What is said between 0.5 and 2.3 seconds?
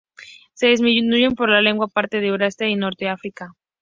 Se distribuyen por buena parte de